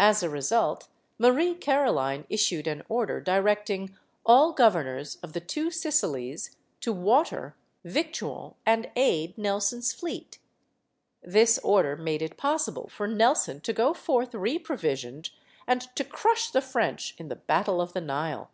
As 0.00 0.24
a 0.24 0.28
result 0.28 0.88
Marie 1.20 1.54
Caroline 1.54 2.26
issued 2.28 2.66
an 2.66 2.82
order 2.88 3.20
directing 3.20 3.96
"all 4.26 4.52
governors 4.54 5.18
of 5.22 5.34
the 5.34 5.40
two 5.40 5.70
Sicilies 5.70 6.56
to 6.80 6.92
water, 6.92 7.54
victual, 7.84 8.56
and 8.66 8.90
aid" 8.96 9.38
Nelson's 9.38 9.92
fleet. 9.92 10.40
This 11.22 11.60
order 11.62 11.94
made 11.96 12.22
it 12.22 12.36
possible 12.36 12.88
for 12.88 13.06
Nelson 13.06 13.60
to 13.60 13.72
go 13.72 13.94
forth 13.94 14.32
reprovisioned 14.32 15.30
and 15.64 15.82
to 15.94 16.02
crush 16.02 16.50
the 16.50 16.60
French 16.60 17.14
in 17.16 17.28
the 17.28 17.36
Battle 17.36 17.80
of 17.80 17.92
the 17.92 18.00
Nile. 18.00 18.50